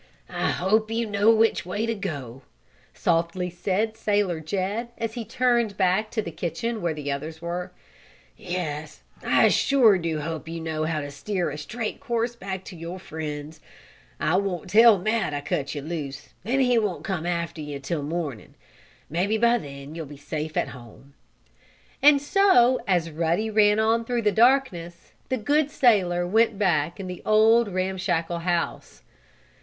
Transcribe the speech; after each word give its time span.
"I 0.33 0.49
hope 0.49 0.89
you 0.89 1.05
know 1.05 1.29
which 1.29 1.63
way 1.63 1.85
to 1.85 1.93
go," 1.93 2.41
softly 2.91 3.51
said 3.51 3.95
Sailor 3.95 4.39
Jed, 4.39 4.89
as 4.97 5.13
he 5.13 5.23
turned 5.23 5.69
to 5.69 5.75
go 5.75 5.77
back 5.77 6.09
to 6.09 6.23
the 6.23 6.31
kitchen 6.31 6.81
where 6.81 6.95
the 6.95 7.11
others 7.11 7.39
were. 7.39 7.71
"Yes, 8.35 9.01
I 9.23 9.47
sure 9.49 9.99
do 9.99 10.21
hope 10.21 10.47
you 10.47 10.59
know 10.59 10.85
how 10.85 11.01
to 11.01 11.11
steer 11.11 11.51
a 11.51 11.57
straight 11.59 11.99
course 11.99 12.35
back 12.35 12.63
to 12.63 12.75
your 12.75 12.97
friends. 12.97 13.59
I 14.19 14.37
won't 14.37 14.71
tell 14.71 14.97
Matt 14.97 15.35
I 15.35 15.41
cut 15.41 15.75
you 15.75 15.83
loose, 15.83 16.29
then 16.43 16.61
he 16.61 16.79
won't 16.79 17.03
come 17.03 17.27
after 17.27 17.61
you 17.61 17.75
until 17.75 18.01
morning. 18.01 18.55
Maybe, 19.07 19.37
by 19.37 19.59
then, 19.59 19.93
you'll 19.93 20.07
be 20.07 20.17
safe 20.17 20.57
at 20.57 20.69
home." 20.69 21.13
And 22.01 22.19
so, 22.19 22.79
as 22.87 23.11
Ruddy 23.11 23.51
ran 23.51 23.77
on 23.77 24.03
through 24.05 24.23
the 24.23 24.31
darkness, 24.31 25.11
the 25.29 25.37
good 25.37 25.69
sailor 25.69 26.25
went 26.25 26.57
back 26.57 26.99
in 26.99 27.05
the 27.05 27.21
old, 27.23 27.71
ramshackle 27.71 28.39
house. 28.39 29.03